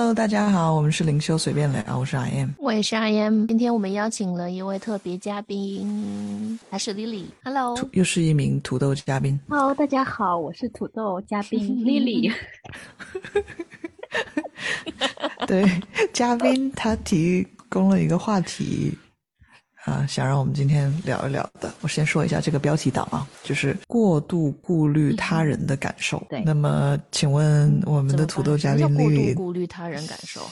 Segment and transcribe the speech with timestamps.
[0.00, 3.44] Hello，大家好，我们是灵修随便聊，我是 I M，我也是 I M。
[3.44, 7.26] 今天我们邀请了一位特别嘉宾，还是 Lily。
[7.44, 9.38] Hello，又是一名土豆嘉宾。
[9.46, 12.32] Hello，大家好，我是土豆嘉宾 Lily。
[15.46, 15.70] 对，
[16.14, 18.96] 嘉宾他提供了一个话题。
[19.84, 26.22] 啊，想让我们今天聊一聊的，我先说一下这个标题党啊，就是过度顾虑他人的感受。
[26.28, 30.42] 对，那么请问我们的土豆嘉宾丽，过度顾虑他人感受？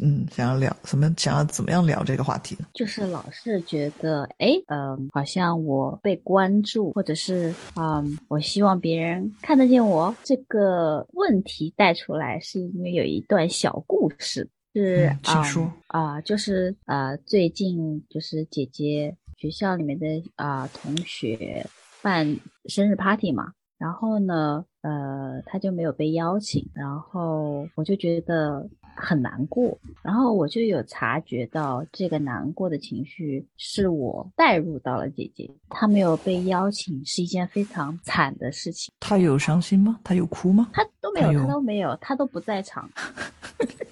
[0.00, 1.12] 嗯，想要聊什么？
[1.16, 2.66] 想要怎么样聊这个话题呢？
[2.72, 10.14] 就是老是觉得，哎，嗯，好像我被关注，或者是，嗯，我希望别人看得见我。
[10.22, 14.48] 这个问题带出来是因为有一段小故事。
[14.72, 15.42] 是啊
[15.88, 21.66] 啊，就是呃，最近就是姐姐学校里面的啊同学
[22.00, 22.36] 办
[22.66, 38.92] 生日 party 嘛，然后呢，呃，他就没有被邀请，然后我就觉得很难过，然后我就有察觉到这个难过的情绪是我带入到了姐姐，她没有被邀请是一件非常惨的事情。
[38.98, 40.00] 她有伤心吗？
[40.02, 40.70] 她有哭吗？
[40.72, 42.88] 她都没有，她都没有，她都不在场。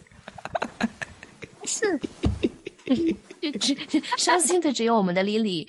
[1.64, 1.98] 是，
[3.40, 3.76] 就只
[4.18, 5.66] 伤心的只有我们的 Lily，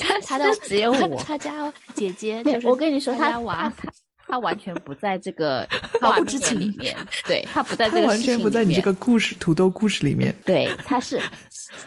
[0.00, 3.72] 他他的只有我，他家姐姐就是我跟你说，他娃，
[4.26, 5.66] 他 完全不在这个
[6.00, 6.94] 她不知情里面，
[7.26, 11.20] 对他不在这个完全不在你这个故事土豆故事里面，对，他是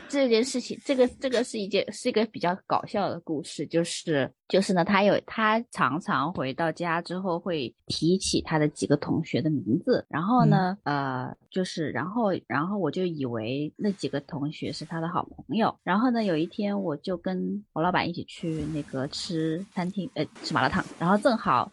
[0.08, 4.32] 这件事情，这个这个是一件是一个比较搞笑的故事，就是。
[4.52, 21.72] 就是呢，他有他常常回到家之后会提起他的几个同学的名字，然后呢，呃，就是然后然后我就以为那几个同学是他的好朋友，然后呢，有一天我就跟我老板一起去那个吃餐厅，呃，吃麻辣烫，然后正好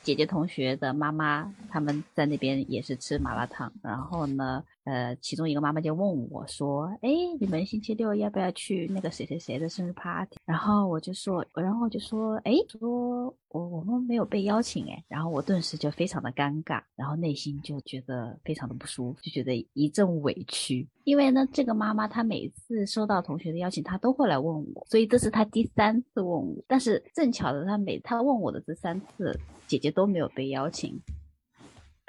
[0.00, 4.62] 姐姐同学的妈妈他们在那边也是吃麻辣烫，然后呢。
[4.90, 20.88] 呃，其中一个妈妈就问我说：“哎，你们星期六要不要去那个谁谁谁的生日 party？” 然后我就说，然后我就说：“哎，说我我们没有被邀请哎。”然后我顿时就非常的尴尬，然后内心就觉得非常的不舒服，就觉得一阵委屈。
[21.04, 26.56] 因为呢，这个妈妈她每次收到同学的邀请，她都会来问我，所以这是她第三次问我。
[26.66, 29.38] 但是正巧的，她每她问我的这三次，
[29.68, 31.00] 姐姐都没有被邀请。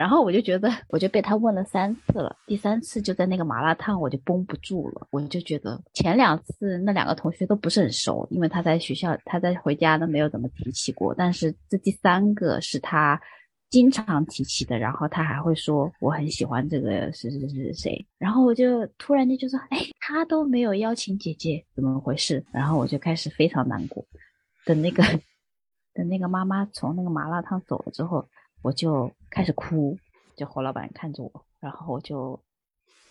[0.01, 5.07] 然后我就觉得，我就被他问了三次了，第三次就在那个麻辣烫，我就绷不住了。
[5.11, 11.13] 我就觉得前两次那两个同学都不是很熟，因为他在学校，他在回家都没有怎么提起过。
[11.13, 13.21] 但是这第三个是他
[13.69, 18.03] 经常提起的，然后他还会说我很喜欢这个是是是谁。
[18.17, 22.43] 然后我就突然间就说，哎，他都没有邀请姐姐，怎么回事？
[22.51, 24.03] 然后我就开始非常难过。
[24.65, 25.03] 等那个
[25.93, 28.27] 等那个妈妈从那个麻辣烫走了之后。
[28.63, 29.97] 我就开始哭，
[30.35, 32.37] 就侯老板看着我，然后我就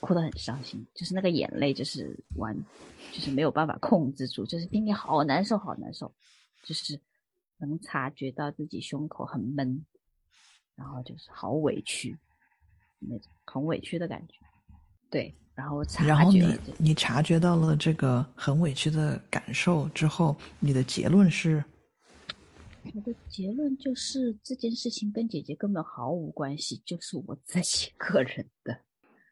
[0.00, 2.54] 哭得很伤心，就是那个眼泪就是完，
[3.10, 6.12] 就是没有办法控制住，就是心里好难受，好难受，
[6.62, 7.00] 就是
[7.56, 9.84] 能察觉到自己胸口很闷，
[10.76, 12.16] 然后就是好委屈，
[12.98, 14.34] 那种很委屈的感觉。
[15.10, 21.64] 对，然后察觉，然后你你察觉到了这个很委屈的感受之后，你的结论是？
[22.94, 28.78] 我的结论就是这件事情跟姐姐根本毫无关系，就是我自己个人的。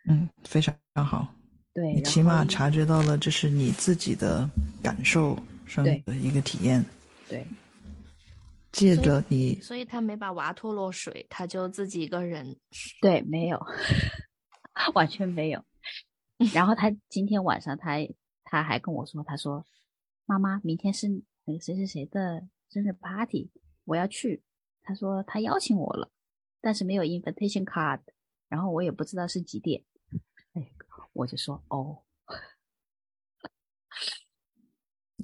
[0.09, 1.35] 嗯，非常好。
[1.73, 4.49] 对，你起码察觉到了这是你自己的
[4.83, 6.85] 感受上的一个体验。
[7.29, 7.47] 对。
[8.71, 12.55] 借着你，所以他没把娃拖落水，他就自己一个人。
[13.01, 13.59] 对，没有，
[14.95, 15.65] 完全没有。
[16.55, 17.97] 然后他今天晚上，他
[18.45, 19.65] 他还跟我说，他说
[20.27, 21.09] ：“妈妈，明天是
[21.47, 23.51] 那个谁谁谁的。”生日 party，
[23.85, 24.43] 我要去。
[24.83, 26.11] 他说他邀请我了，
[26.61, 28.01] 但是没有 invitation card，
[28.49, 29.85] 然后我也不知道是几点。
[30.55, 30.73] 哎，
[31.13, 32.05] 我就说哦。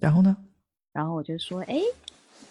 [0.00, 0.48] 然后呢？
[0.92, 1.80] 然后我就说，哎，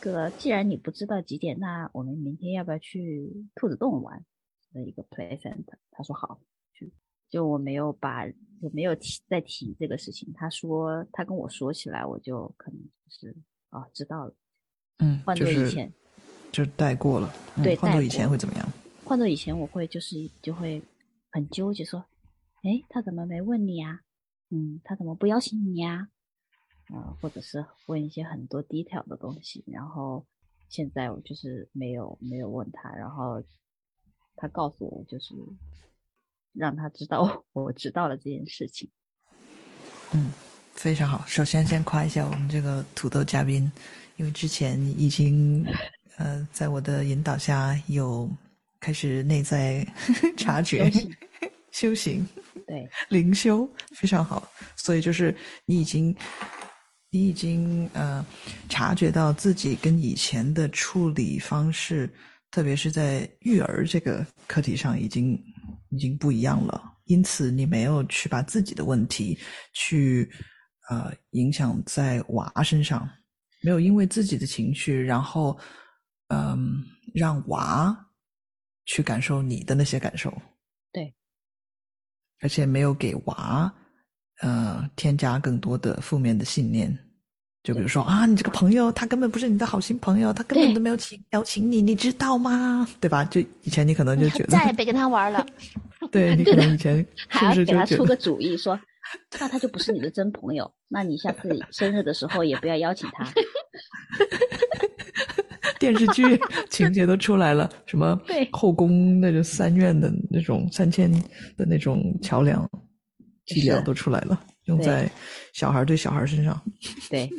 [0.02, 4.26] 哥，既然你不知道几点，那我们明天要不要去兔子洞玩
[4.72, 5.78] 的一个 play center？
[5.92, 6.42] 他说好，
[6.74, 6.92] 去。
[7.30, 8.26] 就我没有把，
[8.62, 10.32] 我没有提再提这个事情。
[10.34, 13.36] 他说他跟我说起来，我就可能就是
[13.70, 14.36] 啊，知道了。
[15.00, 15.92] 嗯，换做以前，
[16.52, 17.34] 就带过了。
[17.64, 18.70] 对，换做以前会怎么样？
[19.04, 20.82] 换做以前，我会就是就会
[21.32, 22.06] 很纠结，说，
[22.64, 24.02] 哎，他怎么没问你啊？
[24.50, 26.08] 嗯，他怎么不邀请你呀？
[26.94, 29.64] 啊，或者是问一些很多 detail 的东西。
[29.68, 30.26] 然后
[30.70, 33.44] 现在我就是没有没有问他，然后
[34.36, 35.34] 他告诉我，就是
[36.54, 38.90] 让他知道 我知道了这件事情。
[40.14, 40.32] 嗯，
[40.74, 41.26] 非常好。
[41.26, 43.72] 首先先夸一下我们这个土豆嘉宾。
[44.18, 45.66] 因为之前已经，
[46.18, 48.30] 呃，在我的引导下有
[48.80, 49.86] 开始内在
[50.38, 50.92] 察觉，
[51.72, 52.26] 修行，
[52.68, 54.48] 对，灵修非常好。
[54.76, 56.16] 所以就是你已经，
[57.10, 58.26] 你已经呃
[58.70, 62.08] 察觉到自己跟以前的处理方式，
[62.52, 65.34] 特别是在育儿这个课题上，已经
[65.90, 66.92] 已经不一样了。
[67.06, 69.38] 因此，你没有去把自己的问题
[69.74, 70.30] 去
[70.90, 73.10] 呃影响在娃身上，
[73.64, 75.58] 没有因为自己的情绪，然后
[76.28, 76.84] 嗯、
[77.14, 77.96] 让娃
[78.86, 80.32] 去感受你的那些感受。
[80.92, 81.14] 对，
[82.42, 83.74] 而且没有给娃
[84.42, 86.96] 呃添加更多的负面的信念。
[87.64, 92.86] 就比如说啊，你这个朋友他根本不是你的好心朋友，他根本都没有请邀请你，你知道吗？
[93.00, 93.24] 对吧？
[93.24, 95.46] 就以前你可能就觉得，再也别跟他玩了。
[96.12, 96.98] 对你可能以前
[97.32, 98.78] 是不是就觉得给他出个主意说，
[99.40, 103.32] 那他就不是你的真朋友，那你下次生日的时候也不要邀请他。
[105.80, 106.24] 电视剧
[106.70, 108.18] 情节都出来了，什么
[108.52, 111.12] 后宫那种三院的那种三千
[111.58, 112.70] 的那种桥梁
[113.46, 115.10] 伎俩都出来了，用在
[115.54, 116.62] 小孩对小孩身上。
[117.10, 117.30] 对，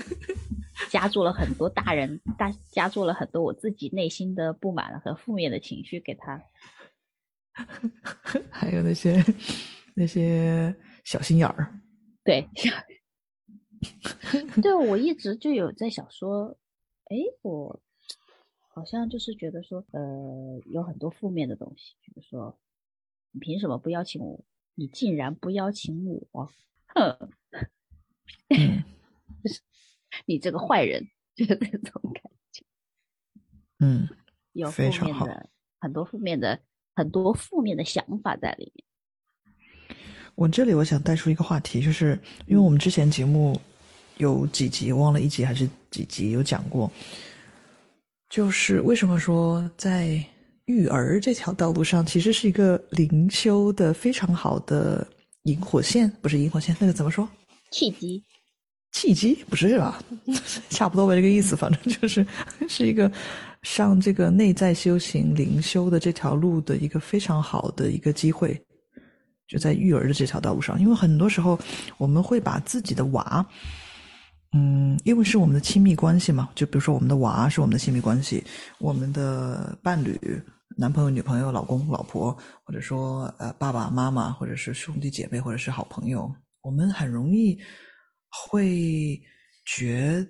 [0.91, 6.43] 加注了很多大人大加注了很多我自己内心的不满和负面的情绪给他。
[8.51, 9.25] 还有那些
[9.95, 10.75] 那些
[11.05, 11.81] 小心眼儿，
[12.25, 12.49] 对，
[14.61, 16.59] 对我一直就有在想说，
[17.05, 17.81] 哎，我
[18.69, 22.59] 好像就是觉得说，呃，有很多负面的东西，比如说，
[23.31, 24.45] 你凭什么不邀请我？
[24.75, 26.51] 你竟然不邀请我，
[26.87, 27.31] 哼，
[28.49, 28.83] 嗯。
[30.27, 32.23] 你这个坏人，就是这种感
[32.53, 32.65] 觉，
[33.81, 34.09] 嗯，
[34.53, 36.63] 有负面的很多负面的
[36.95, 38.87] 很多负面的想法在里面。
[40.35, 43.61] 我这里我想带出一个话题，就是因为我们之前节目
[44.17, 46.91] 有几集，忘了一集还是几集有讲过，
[48.31, 50.23] 就是为什么说在
[50.67, 55.07] 育儿这条道路上，其实是一个灵修的非常好的
[55.45, 57.29] 引火线，不是引火线，那个怎么说？
[57.71, 58.23] 契机，
[58.93, 60.03] 契机不是吧？
[60.71, 62.27] 差不多吧，这个意思，反正就是
[62.69, 63.11] 是一个
[63.63, 68.61] 上这个内在修行灵修的这条路的一个非常好的一个机会，
[69.47, 70.81] 就在育儿的这条道路上。
[70.81, 71.59] 因为很多时候
[71.99, 73.45] 我们会把自己的娃，
[74.53, 78.45] 嗯，因为是我们的亲密关系嘛，就比如说我们的娃是我们的亲密关系，
[78.79, 80.19] 我们的伴侣。
[80.77, 86.29] 男朋友、女朋友、老公、老婆，或者说呃爸爸妈妈，或者是兄弟姐妹，或者是好朋友，
[86.63, 87.57] 我们很容易
[88.29, 89.21] 会
[89.65, 90.27] 觉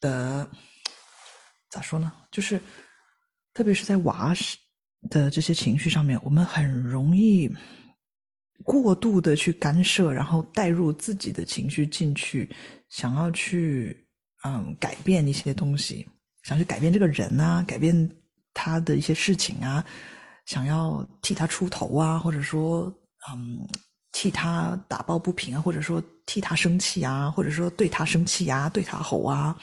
[0.00, 0.50] 得
[1.70, 2.12] 咋说呢？
[2.32, 2.60] 就是
[3.54, 4.34] 特别是在娃
[5.08, 7.48] 的这些情绪上面，我们很容易
[8.66, 12.50] 过度的去干涉，然后带入自己的情绪进去，
[12.88, 13.96] 想要去
[14.44, 16.04] 嗯改变一些东西，
[16.42, 17.94] 想去改变这个人啊，改变
[18.52, 19.84] 他的一些事情啊，
[20.46, 22.92] 想要替他出头啊，或者说
[23.30, 23.66] 嗯
[24.10, 29.56] 替他打抱不平啊，或者说替他生气啊，或者说对他生气啊，对他吼啊，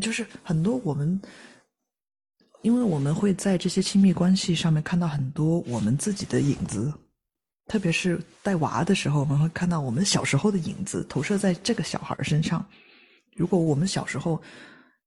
[0.00, 1.20] 就是很多我们，
[2.62, 6.92] 因为我们会在这些亲密关系上面看到很多我们自己的影子，
[7.70, 12.66] 特别是带娃的时候，我们会看到我们小时候的影子投射在这个小孩身上。
[13.36, 14.42] 如果我们小时候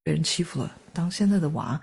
[0.01, 1.77] 被人欺负了，当现在的娃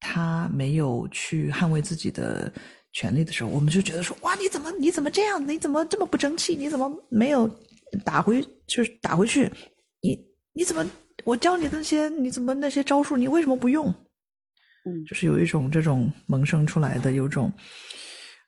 [0.00, 2.50] 他没有去捍卫自己的
[2.94, 5.46] 权利的时候，我们就觉得说：哇，你怎么你怎么这样？
[5.46, 6.56] 你怎么这么不争气？
[6.56, 7.46] 你怎么没有
[8.02, 9.52] 打回就是打回去？
[10.00, 10.18] 你
[10.54, 10.82] 你怎么
[11.24, 13.88] 我教你那些你怎么那些招数你为什么不用？
[14.86, 17.52] 嗯就是有一种这种萌生出来的，有种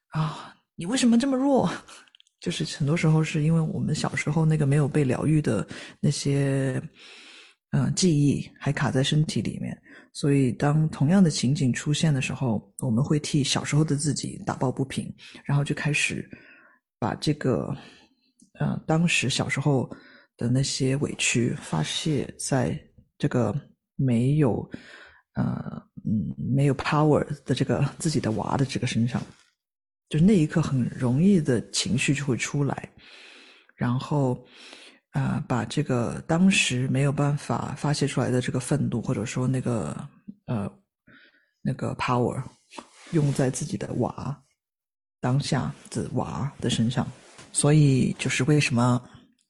[0.08, 1.68] 啊，你为什么这么弱？
[2.38, 5.66] 就是很多时候是因为我们小时候那个没有被疗愈的
[6.00, 6.80] 那些
[7.70, 9.76] 嗯、记忆还卡在身体里面，
[10.12, 15.12] 所以当同样的情景出现的时候，我们会替小时候的自己打抱不平，
[15.44, 16.26] 然后就开始
[16.98, 17.76] 把这个
[18.58, 19.90] 呃当时小时候
[20.38, 22.78] 的那些委屈发泄在
[23.18, 23.54] 这个
[23.96, 24.66] 没有
[25.34, 29.20] 呃嗯没有 power 的这个自己的娃的这个身上，
[30.08, 32.88] 就那一刻很容易的情绪就会出来，
[33.74, 34.34] 然后
[35.10, 39.96] 啊、呃把这个当时没有办法发泄出来的这个愤怒或者说那个
[40.46, 40.70] 呃
[41.62, 42.42] 那个 power
[43.12, 44.42] 用在自己的娃
[45.20, 47.06] 当下的娃的身上，
[47.52, 49.02] 所以就是为什么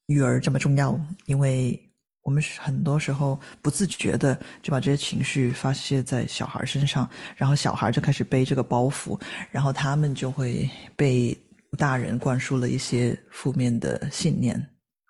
[0.07, 1.79] 育儿这么重要，因为
[2.27, 9.17] 我们很多时候不自觉的就把这些情绪发泄在小孩身上，然后小孩就开始背这个包袱，
[9.53, 11.39] 然后他们就会被
[11.79, 14.61] 大人灌输了一些负面的信念、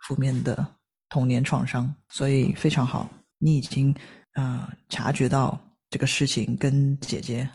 [0.02, 0.66] 负面的
[1.08, 3.08] 童年创伤，所以非常好，
[3.38, 3.90] 你已经
[4.34, 5.58] 啊、呃察觉到
[5.88, 7.48] 这个事情跟姐姐、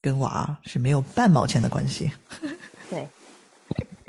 [0.00, 2.08] 跟娃是没有半毛钱的关系。
[2.88, 3.08] 对，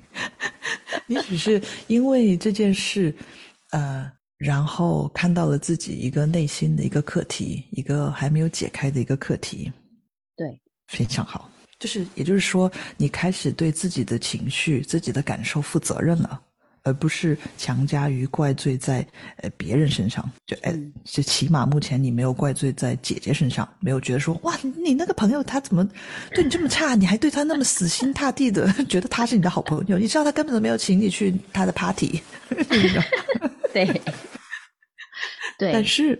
[1.09, 3.15] 你只是因为这件事，
[3.71, 9.71] 呃，然后看到了自己一个内心的一个课题，一个还没有解开的一个课题。
[10.35, 11.49] 对，非常好。
[11.79, 16.41] 就是也就是说，你开始对自己的情绪、自己的感受负责任了。
[16.83, 19.05] 而不是强加于怪罪在
[19.35, 25.87] 呃别人身上，就哎，就起码目前你没有怪罪在姐姐身上，没有觉得说哇，你那个朋友他怎么
[26.33, 32.19] 对你这么差，你还对他那么死心塌地的， 觉得他是你的好朋友，你知道他根本都没有请你去他的 party，
[33.73, 33.85] 对，
[35.57, 36.19] 对，但是，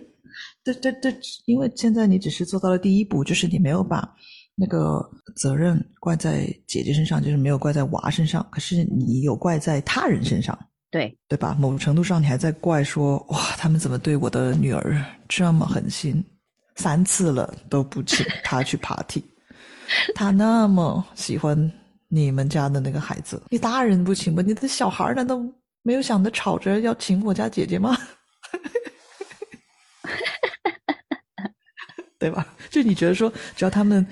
[0.64, 1.12] 这这这，
[1.46, 4.16] 因为现在你只是做到了第一步，就是你没有把。
[4.54, 5.02] 那个
[5.34, 8.46] 责任怪在姐姐身上，就是没有怪在娃身上。
[8.52, 10.56] 可是你有怪在他人身上，
[10.90, 11.56] 对对吧？
[11.58, 16.22] 某种程度上，你还在怪说：哇，他们怎么对我的女儿这么狠心？
[16.76, 19.24] 三次了都不请 她去 party，
[20.14, 21.72] 他那么喜欢
[22.08, 24.42] 你们家的那个孩子，你大人不请吗？
[24.46, 25.42] 你的小孩难道
[25.82, 27.96] 没有想着吵着要请我家姐姐吗？
[32.18, 32.46] 对吧？
[32.70, 34.06] 就你觉得说，只要他们。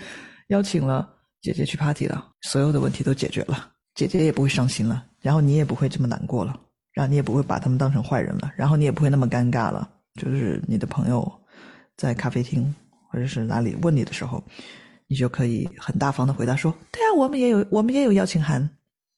[0.51, 1.09] 邀请了
[1.41, 6.61] 姐姐去 party 了，所有的问题都解决了，姐姐也不会伤心了，然后你也不会这么难过了，
[6.93, 9.89] 然后你也不会把他们当成坏人了，然后你也不会那么尴尬了。
[10.21, 11.33] 就是你的朋友
[11.97, 12.75] 在咖啡厅
[13.09, 14.43] 或者是哪里问你的时候，
[15.07, 18.69] 你就可以很大方的回答说：“对啊，我们也有，我们也有邀请函。”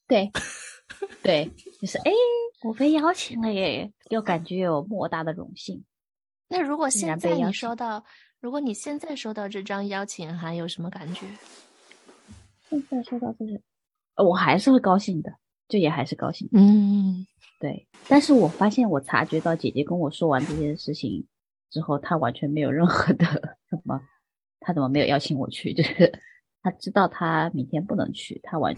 [0.07, 0.31] 对，
[1.23, 2.13] 对，就是哎，
[2.63, 5.85] 我被邀请了耶，又感觉有莫大的荣幸。
[6.49, 8.05] 那如果现在你收到？
[8.41, 11.27] 如果你现在收到这张邀请函，有什么感觉？
[12.69, 15.33] 现在收到这个，我还是会高兴的，
[15.69, 16.49] 就也还是高兴。
[16.53, 17.25] 嗯，
[17.61, 17.87] 对。
[18.09, 21.25] 但是我发现，我察觉到姐姐跟我说完这件事情
[21.71, 23.25] 之后，她完全没有任何的
[23.71, 24.01] 什么，
[24.59, 25.73] 她怎么没有邀请我去？
[25.73, 26.21] 就是
[26.65, 28.75] 她知道她明天不能去，她完，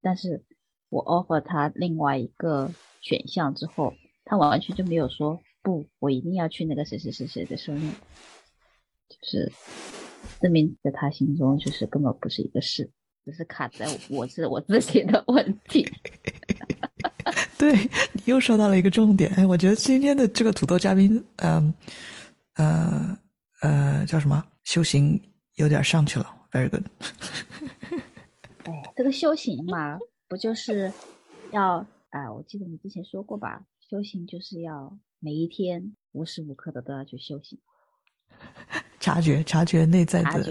[0.00, 0.44] 但是
[0.92, 2.70] 我 offer 他另外一个
[3.00, 3.94] 选项之后，
[4.26, 7.90] 他完全就没有说不，我一定要去那个谁谁谁谁的生日。
[9.08, 9.50] 就是
[10.42, 12.90] 证明在他心中就是根本不是一个事，
[13.24, 15.88] 只是卡在我是我自己的问题。
[17.58, 17.72] 对
[18.12, 21.72] 你又说到了一个重点，哎，我觉得今天的这个土豆嘉宾，嗯
[22.56, 23.18] 呃
[23.62, 24.44] 呃叫什么？
[24.64, 25.18] 修行
[25.54, 26.84] 有点上去了，very good。
[28.64, 29.98] 哎， 这个修行嘛，
[30.32, 30.90] 不就是
[31.50, 32.32] 要啊？
[32.32, 37.58] 我记得你之前说过吧，修行就是要每一天无时无刻的都要去修行。
[38.98, 40.42] 察觉，察觉内在的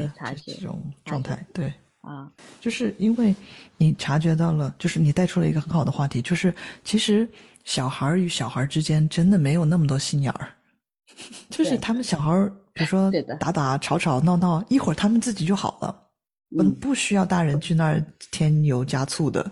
[0.45, 3.35] 这种状态，对啊，就是因为
[3.75, 7.27] 你察觉到了，就是你带出了一个很好的话题，就是其实
[7.63, 10.53] 小孩与小孩之间真的没有那么多心眼儿，
[11.49, 12.31] 就是他们小孩，
[12.73, 16.07] 比如说打打吵吵闹闹，一会儿他们自己就好了，
[16.57, 19.49] 嗯，不需要大人去那儿添油加醋的。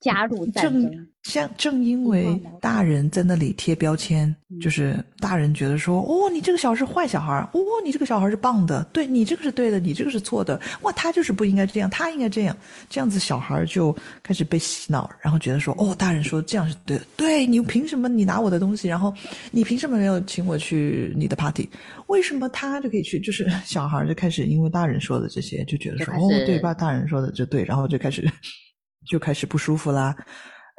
[0.00, 12.56] 加入战争，像正因为大人在那里贴标签，就是大人觉得说，哦，你这个小孩是坏小孩，哦，你这个小孩是棒的，对你这个是对的，你这个是错的，哇，他就是不应该这样，他应该这样，
[12.88, 19.12] 这样子小孩就开始被洗脑，然后觉得说，哦，大人说这样是对的，对你凭什么你拿我的东西，然后
[19.50, 21.68] 你凭什么没有请我去你的 party？
[22.08, 23.18] 为什么他就可以去？
[23.18, 26.72] 就是 小孩就开始因为大人说的这些，就觉得说，哦，对吧？
[26.74, 28.30] 大人说的就对，然后就开始。
[29.06, 30.14] 就开始不舒服啦，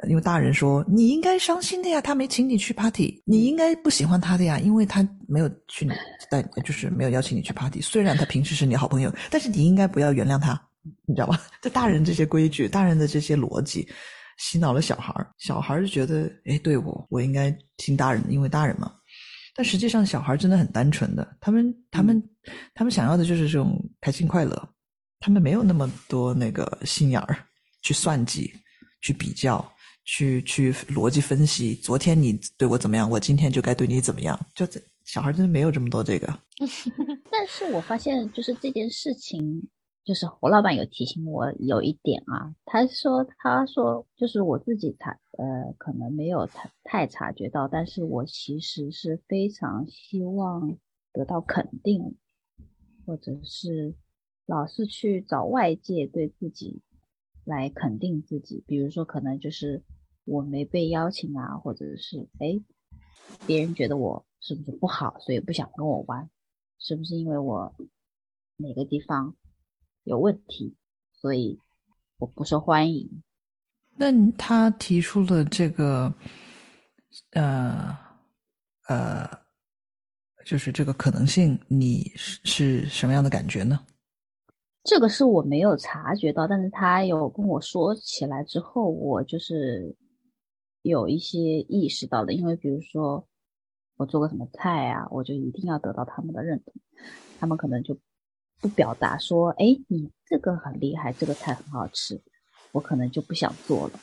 [0.08, 5.88] 因为大人说你应该伤心的呀，他没请你去 party，你应该不喜欢他的呀，因为他没有去
[6.30, 7.80] 带，就是没有邀请你去 party。
[7.80, 10.60] 虽然他平时是你好朋友，但是你应该不要原谅他，
[11.06, 11.40] 你知道吧？
[11.60, 13.88] 这大人这些规矩，大人的这些逻辑，
[14.38, 18.92] 洗脑了小孩儿，小孩儿就觉得，哎，对我，我应该听大人的，因为大人嘛。
[19.56, 22.22] 但实际上，小孩真的很单纯的，他们，他们，
[22.74, 24.68] 他们想要的就是这种开心快乐，
[25.18, 27.36] 他们没有那么多那个心眼儿。
[27.82, 28.52] 去算计，
[29.00, 29.64] 去比较，
[30.04, 31.74] 去去逻辑分析。
[31.74, 34.38] 昨天你对我怎么样，我今天就该对你怎么样。
[34.54, 36.26] 就这小孩真的没有这么多这个。
[37.30, 39.68] 但是我发现，就是这件事情，
[40.04, 50.76] 就是侯老板有提醒我有一点啊，他说他说就是我自己察呃可能没有太太察觉到，但是我其实是非常希望
[51.12, 52.16] 得到肯定，
[53.06, 53.94] 或者是
[54.46, 56.82] 老是去找外界对自己。
[57.48, 59.82] 来肯定自己，比如说可能就是
[60.26, 62.60] 我没被邀请啊，或者是哎，
[63.46, 66.28] 别人觉得我是不是不好，所以不想跟我玩，
[66.78, 67.74] 是不是因为我
[68.58, 69.34] 哪个地方
[70.04, 70.76] 有问题，
[71.14, 71.58] 所以
[72.18, 73.22] 我不受欢迎？
[73.96, 76.12] 那他提出了这个，
[77.30, 77.96] 呃
[78.88, 79.26] 呃，
[80.44, 83.86] 就是这个可能性，你是是什么样的感觉呢？
[84.88, 89.94] 这个是我没有察觉到，但是他有跟我说起来之后，我就是
[90.80, 93.28] 有一些意识到的，因为比如说
[93.98, 96.72] 我做个什么菜啊，我就一定要得到他们的认同，
[97.38, 97.98] 他们可能就
[98.62, 102.22] 不表达说，哎，你这个很厉害，这个菜很好吃，
[102.72, 104.00] 我可能就不想做了。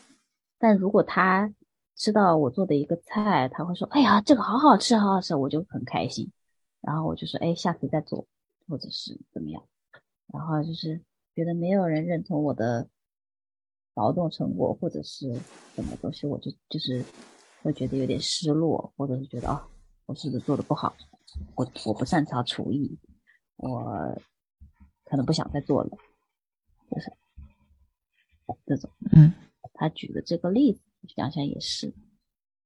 [0.60, 1.51] 但如果他
[1.96, 6.32] 吃到我做的一个菜，他会说，哎呀，这个好好吃，好好吃，我就很开心。
[6.80, 8.27] 然后我就说，哎，下次再做，
[8.68, 9.63] 或者是怎么样。
[10.34, 11.01] 然后就是
[11.34, 12.88] 觉得没有人认同我的。
[13.98, 15.34] 劳动成果或者是
[15.74, 17.01] 什么东西，我就就是
[17.63, 19.58] 会觉得有点失落，或者是觉得哦，
[20.05, 20.94] 我是不是做的不好？
[21.55, 23.00] 我我不擅长厨艺，
[23.55, 23.82] 我
[25.05, 25.98] 可能不想再做了，
[26.91, 27.10] 就是
[28.65, 28.91] 这种。
[29.15, 29.32] 嗯，
[29.74, 30.82] 他举的这个例子，
[31.15, 31.94] 想想也是，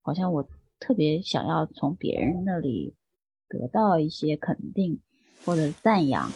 [0.01, 0.49] 好像我
[0.79, 2.95] 特别想要从别人那里
[3.47, 4.99] 得到一些肯定
[5.45, 6.31] 或者赞扬，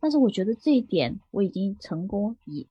[0.00, 2.68] 但是我觉得这一点我已经成功以。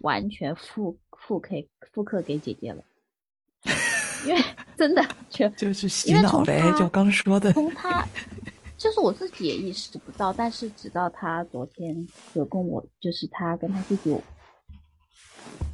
[0.00, 1.54] 完全复复刻
[1.90, 2.84] 复刻给姐姐了，
[4.26, 4.42] 因为
[4.76, 7.50] 真的全就是洗脑呗，就刚说的。
[7.54, 8.06] 从他，
[8.76, 14.14] 就是我自己也意识不到，但是直到他昨天有跟我，就是他跟他弟弟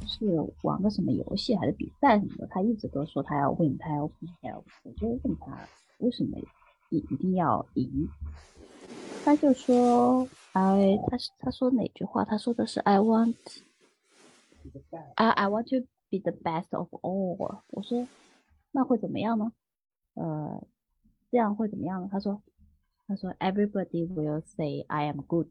[0.07, 0.25] 是
[0.61, 4.65] 玩个什么游戏还是比赛什么的，他一直都说他要 win，他要 win，他要 win。
[4.83, 5.57] 我就问他
[5.97, 6.37] 为什么
[6.89, 8.07] 一一定要赢，
[9.25, 12.25] 他就说，哎，他他说哪句话？
[12.25, 13.35] 他说的是 I want。
[15.15, 17.63] I I want to be the best of all。
[17.69, 18.07] 我说，
[18.71, 19.53] 那会怎么样呢？
[20.15, 20.67] 呃，
[21.31, 22.09] 这样会怎么样呢？
[22.11, 22.41] 他说，
[23.07, 25.47] 他说 Everybody will say I am good。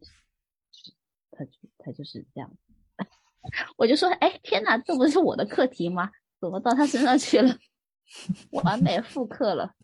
[1.30, 2.50] 他就他就是这样。
[3.78, 6.10] 我就说，哎，天哪，这不是我的课题吗？
[6.38, 7.56] 怎么到他身上去了？
[8.52, 9.74] 完美复刻了，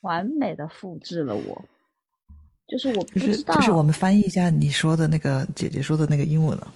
[0.00, 1.64] 完美的复制了我。
[2.72, 6.72] 就是我不知道，就是我们翻译一下你说的那个姐姐说的那个英文了。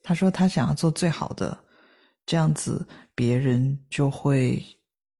[0.00, 1.58] 她说她想要做最好的，
[2.24, 4.62] 这样子别人就会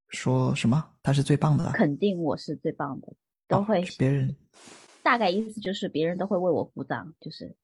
[0.07, 0.89] 说什么？
[1.03, 3.13] 她是最棒的，肯定我是最棒的，
[3.49, 4.33] 都会别人
[5.03, 7.57] 大概意思就是别人都会为我鼓掌，就是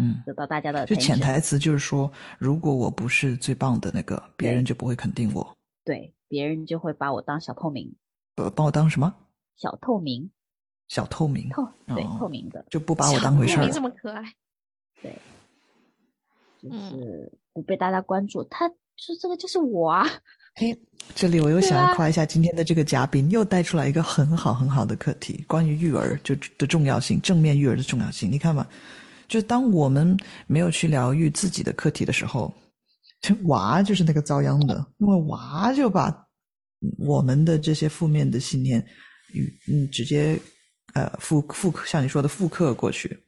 [0.00, 0.86] 嗯，得到大家的。
[0.86, 5.54] 就潜台词就是说，如果我不是最棒的那个，别人就不会肯定我。
[5.84, 7.94] 对，别人就会把我当小透明。
[8.36, 9.14] 呃，把我当什么？
[9.56, 10.30] 小透明。
[10.88, 11.48] 小透明。
[11.50, 13.70] 透对透明的，就不把我当回事儿。
[13.70, 14.22] 这么可爱。
[15.02, 15.16] 对。
[16.62, 20.06] 就是不被大家关注，他说这个就是我啊。
[20.54, 20.78] 嘿，
[21.14, 28.30] 这里我又想要夸一下今天的这个嘉宾，又带出来一个很好很好的课题，关于育儿就的重要性，正面育儿的重要性。
[28.30, 28.66] 你看嘛，
[29.28, 30.14] 就当我们
[30.46, 32.52] 没有去疗愈自己的课题的时候，
[33.22, 36.14] 这娃就是那个遭殃的，因为娃就把
[36.98, 38.84] 我们的这些负面的信念
[39.32, 40.38] 与嗯直接
[40.94, 43.18] 呃复复像你说的复刻过去。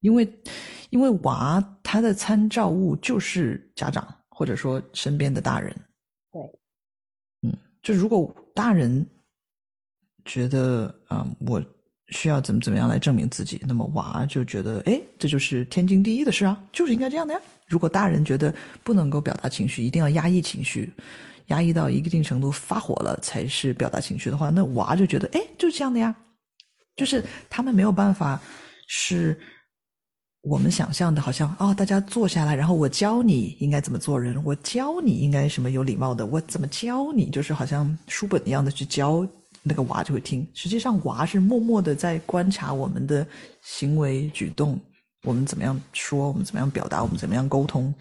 [0.00, 0.28] 因为，
[0.90, 5.74] 因为娃他的参照物就是家长，或者说身边的大人。
[6.30, 6.40] 对，
[7.42, 9.04] 嗯，就如果大人
[10.24, 11.60] 觉得啊，我
[12.08, 17.40] 需要怎么怎么样来证明自己，那么娃就觉得，哎，这就是天经地义的事啊，就是应该这样的呀。
[17.66, 20.92] 如果大人觉得不能够表达情绪，一定要压抑情绪，
[21.46, 26.14] 压抑到一定程度发火了才是表达情绪的话，那娃就觉得，哎，就是这样的呀，
[26.96, 28.40] 就是他们没有办法
[28.88, 29.38] 是。
[30.42, 39.26] 我们想象的好像哦，大家坐下来，然后我教你应该怎么做人，我教你应该什么有礼貌的，我怎么教你，就是好像书本一样的去教
[39.64, 40.48] 那个娃就会听。
[40.54, 43.26] 实际上，娃是默默的在观察我们的
[43.60, 44.78] 行为举动，
[45.24, 47.92] 我们怎么样说，我们怎么样表达，我们怎么样沟通，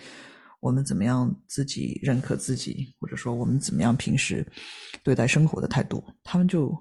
[0.60, 4.45] 我们怎么样自己认可自己，或者说我们怎么样平时
[5.03, 6.71] 对待生活的态度，他们就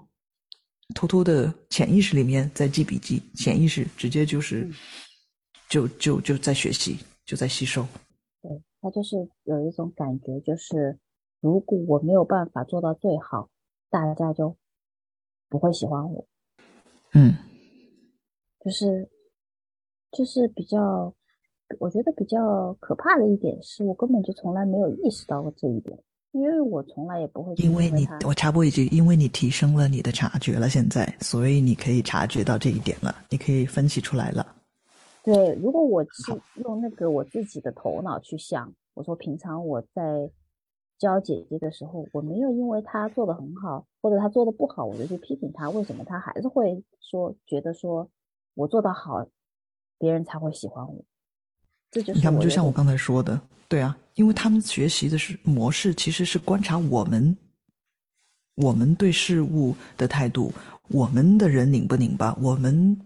[0.94, 4.68] 偷偷的潜意识里面在记笔记，潜意识直接就是。
[5.66, 7.84] 就就就在学习，就在吸收。
[8.42, 10.98] 对他就是有一种感觉，就是
[11.40, 13.48] 如果我没有办法做到最好，
[13.88, 14.56] 大家就
[15.48, 16.28] 不会喜欢我。
[17.14, 17.34] 嗯，
[18.60, 19.08] 就是
[20.12, 21.12] 就是比较，
[21.80, 25.98] 我觉得比较可怕的一点是我根本就从来没有意识到过这一点，
[26.34, 27.54] 因为我从来也不会。
[27.54, 34.44] 因为你，我插播一句，因为你提升了你的察觉了，现在，所以你可以察觉到这一点了，你可以分析出来了。
[35.22, 40.28] 对，如果我是用那个我自己的头脑去想，我说平常我在
[40.98, 48.10] 教姐姐的时候，我没有因为她做的很好，或者她做的不好，我就去批评她，为什么她还是会说觉得说
[48.54, 49.24] 我做的好，
[49.98, 51.04] 别人才会喜欢我？
[51.94, 57.36] 这就是他们就像我刚才说的，对啊，因为他们学习的是模式，其实是观察我们，
[58.56, 60.52] 我们对事物的态度，
[60.88, 63.00] 我们的人拧不拧巴，我们。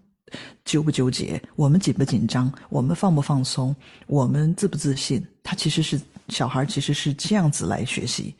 [0.62, 1.40] 纠不纠结？
[1.56, 2.52] 我们紧不紧张？
[2.68, 3.74] 我们放不放松？
[4.06, 5.26] 我们自不自信？
[5.42, 5.98] 他其实是
[6.28, 8.34] 小孩其实是这样子来学习，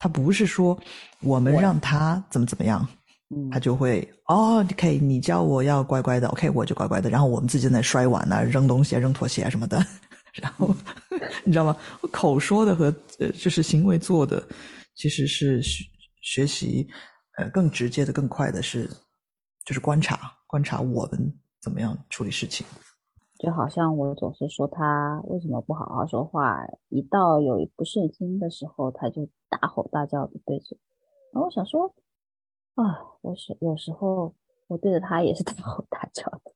[0.00, 0.76] 他不是说
[1.20, 2.96] 我们让他怎么怎么样，嗯
[3.50, 9.78] 他就会哦，OK，你叫我要乖乖的，OK，我就乖乖的，然后我们自己在那摔碗啊、扔东西啊、扔拖鞋啊什么的，
[10.34, 10.74] 然后
[11.44, 11.76] 你知道吗？
[12.10, 12.86] 口说的和
[13.18, 14.42] 呃就是行为做的，
[14.94, 15.84] 其实是学
[16.22, 16.86] 学习
[17.38, 18.88] 呃更直接的、更快的是
[19.64, 22.66] 就是观察观察我们怎么样处理事情。
[23.38, 26.58] 就好像我总是说他为什么不好好说话，
[26.90, 30.76] 一到有不顺心的时候，他就大吼大叫的对着。
[31.32, 31.92] 然后我想说，
[32.74, 34.34] 啊，我是有时候
[34.66, 36.52] 我对着他也是 大吼大叫的。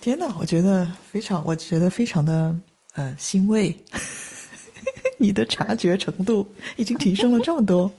[0.00, 2.54] 天呐，我觉得非常，我觉得非常的
[2.94, 3.74] 呃欣慰，
[5.18, 6.46] 你的察觉程度
[6.76, 7.90] 已经提升了这么多，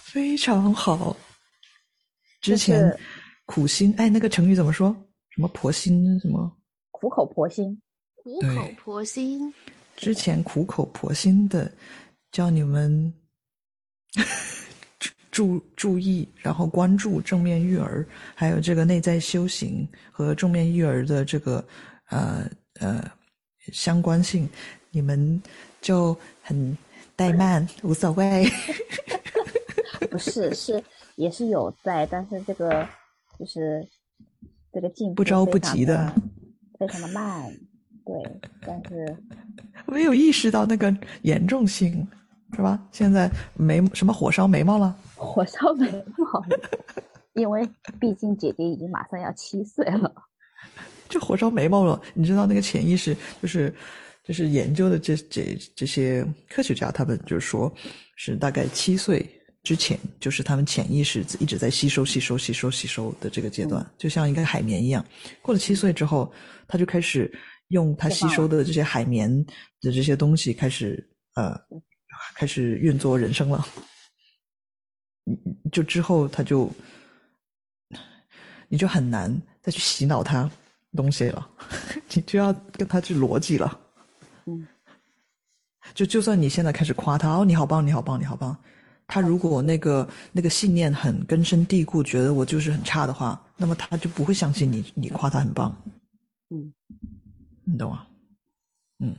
[0.00, 1.16] 非常好。
[2.40, 2.96] 之前
[3.44, 4.94] 苦心，哎，那个成语怎么说？
[5.30, 6.50] 什么婆心什么？
[6.90, 7.80] 苦口婆心，
[8.16, 9.52] 苦口婆心，
[9.96, 11.70] 之前苦口婆心的
[12.32, 13.12] 教你们
[15.30, 21.62] 注注意，然后关注正面育儿，还有这个内在修行和正面育儿的这个
[22.08, 22.50] 呃
[22.80, 23.04] 呃
[23.72, 24.48] 相关性，
[24.90, 25.42] 你们
[25.82, 26.76] 就很
[27.16, 28.48] 怠慢，无所谓。
[30.10, 30.82] 不是是
[31.16, 32.88] 也是有在，但是这个
[33.38, 33.86] 就是
[34.72, 36.14] 这个进步不着不急的
[36.78, 37.44] 非常的 慢，
[38.06, 39.14] 对，但是
[39.86, 42.06] 没有意识到那个严重性，
[42.54, 42.80] 是吧？
[42.92, 44.96] 现在眉什么火烧眉毛了？
[45.16, 46.42] 火烧眉毛，
[47.34, 47.68] 因为
[48.00, 50.12] 毕竟姐姐已经马上要七岁了。
[51.08, 52.00] 就火烧眉毛了。
[52.14, 53.74] 你知道那个潜意识就是
[54.24, 57.72] 就是研究的这这这些科学家，他们就说
[58.16, 59.24] 是大概七岁
[59.62, 65.04] 之前，就是他们潜意识一直在吸收、吸收、吸收、吸收的这个阶段，就像一个海绵一样。
[65.42, 66.32] 过了七岁之后，
[66.66, 67.32] 他就开始
[67.68, 69.30] 用他吸收的这些海绵
[69.80, 71.56] 的这些东西，开始呃
[72.36, 73.66] 开始运作人生了。
[75.24, 76.70] 你就之后他就
[78.68, 80.48] 你就很难再去洗脑他
[80.94, 81.50] 东西了，
[82.14, 83.80] 你就要跟他去逻辑了。
[84.44, 84.66] 嗯，
[85.94, 88.56] 就就算你现在开始夸他哦，你好棒，你好棒，你好棒，
[89.06, 95.74] 他如果那个那个信念很根深蒂固，觉得我就是很差的话，那么他就不会相信你，你夸他很棒。
[96.50, 96.72] 嗯，
[97.64, 98.06] 你懂吗？
[99.00, 99.16] 嗯，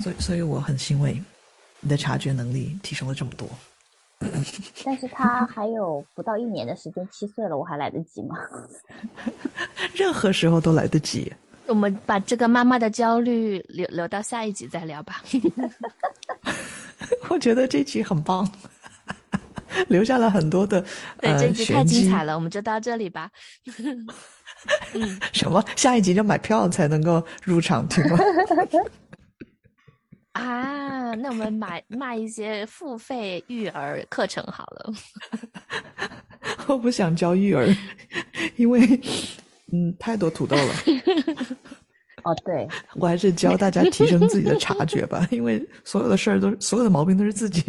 [0.00, 1.22] 所以所以我很欣慰，
[1.80, 3.48] 你的察觉能力提升了这么多。
[4.84, 8.36] 但是他还有不到一年的时间，七岁了，我还来得及吗？
[9.96, 11.32] 任何时候都来得及。
[11.66, 15.22] 我们把这个妈妈的焦虑留留到下一集再聊吧。
[17.30, 18.46] 我觉得这集很棒，
[19.88, 20.84] 留下了很多的
[21.20, 21.82] 对，呃这集太。
[21.84, 23.30] 精彩了，我们就到这里吧。
[25.32, 25.64] 什么？
[25.76, 28.18] 下一集就买票才能够入场听吗？
[30.38, 34.92] 啊，那我们买卖一些付费育儿课程好了。
[36.68, 37.66] 我不想教育儿，
[38.56, 38.80] 因为
[39.72, 40.74] 嗯太多土豆了。
[42.22, 47.62] 哦，对，我还是教大家提升自己的察觉吧，因为所有的事儿都所有的毛病都是自己，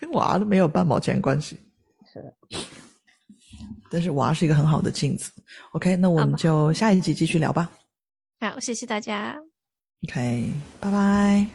[0.00, 1.58] 跟娃都没有半毛钱关系。
[2.12, 2.34] 是的，
[3.90, 5.30] 但是娃是一个很好的镜子。
[5.72, 7.70] OK，那我们就下一集继续聊吧。
[8.40, 9.36] 好，谢谢大家，
[10.02, 11.46] OK，拜拜。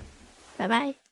[0.57, 1.02] 拜拜。